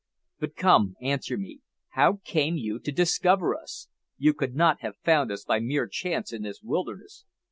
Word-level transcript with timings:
But 0.39 0.55
come, 0.55 0.95
answer 0.99 1.37
me. 1.37 1.59
How 1.89 2.21
came 2.25 2.55
you 2.57 2.79
to 2.79 2.91
discover 2.91 3.55
us? 3.55 3.87
You 4.17 4.33
could 4.33 4.55
not 4.55 4.81
have 4.81 4.97
found 5.03 5.31
us 5.31 5.43
by 5.45 5.59
mere 5.59 5.85
chance 5.85 6.33
in 6.33 6.41
this 6.41 6.63
wilderness?" 6.63 7.25